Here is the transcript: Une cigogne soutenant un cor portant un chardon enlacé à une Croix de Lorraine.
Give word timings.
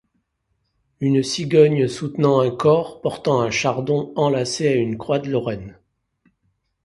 Une 0.99 1.21
cigogne 1.21 1.87
soutenant 1.87 2.39
un 2.39 2.49
cor 2.49 3.01
portant 3.01 3.39
un 3.39 3.51
chardon 3.51 4.11
enlacé 4.15 4.67
à 4.67 4.73
une 4.73 4.97
Croix 4.97 5.19
de 5.19 5.29
Lorraine. 5.29 5.77